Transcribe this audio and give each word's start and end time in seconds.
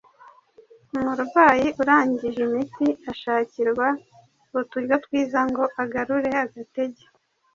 Umurwayi 0.97 1.67
urangije 1.81 2.39
imiti 2.49 2.87
ashakirwa 3.11 3.87
uturyo 4.59 4.95
twiza 5.03 5.39
ngo 5.49 5.63
agarure 5.83 6.31
agatege. 6.43 7.05